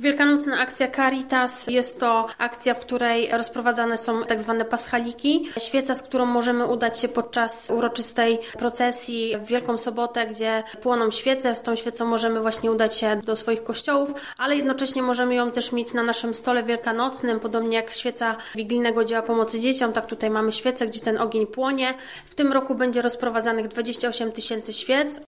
Wielkanocna 0.00 0.58
akcja 0.58 0.88
Caritas 0.88 1.66
jest 1.66 2.00
to 2.00 2.26
akcja, 2.38 2.74
w 2.74 2.80
której 2.80 3.30
rozprowadzane 3.32 3.98
są 3.98 4.24
tak 4.24 4.42
zwane 4.42 4.64
paschaliki. 4.64 5.48
Świeca, 5.58 5.94
z 5.94 6.02
którą 6.02 6.26
możemy 6.26 6.66
udać 6.66 7.00
się 7.00 7.08
podczas 7.08 7.70
uroczystej 7.70 8.38
procesji 8.58 9.36
w 9.38 9.46
Wielką 9.46 9.78
Sobotę, 9.78 10.26
gdzie 10.26 10.62
płoną 10.82 11.10
świece. 11.10 11.54
Z 11.54 11.62
tą 11.62 11.76
świecą 11.76 12.04
możemy 12.04 12.40
właśnie 12.40 12.70
udać 12.70 12.96
się 12.96 13.16
do 13.16 13.36
swoich 13.36 13.64
kościołów, 13.64 14.14
ale 14.38 14.56
jednocześnie 14.56 15.02
możemy 15.02 15.34
ją 15.34 15.50
też 15.50 15.72
mieć 15.72 15.92
na 15.92 16.02
naszym 16.02 16.34
stole 16.34 16.62
wielkanocnym, 16.62 17.40
podobnie 17.40 17.76
jak 17.76 17.92
świeca 17.92 18.36
wigilijnego 18.54 19.04
dzieła 19.04 19.22
pomocy 19.22 19.60
dzieciom. 19.60 19.92
Tak 19.92 20.06
tutaj 20.06 20.30
mamy 20.30 20.52
świecę, 20.52 20.86
gdzie 20.86 21.00
ten 21.00 21.18
ogień 21.18 21.46
płonie. 21.46 21.94
W 22.24 22.34
tym 22.34 22.52
roku 22.52 22.74
będzie 22.74 23.02
rozprowadzanych 23.02 23.68
28 23.68 24.32
tysięcy 24.32 24.72
świec. 24.72 25.18